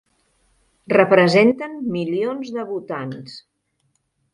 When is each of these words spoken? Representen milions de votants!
Representen 0.93 1.77
milions 1.99 2.53
de 2.59 2.67
votants! 2.75 3.41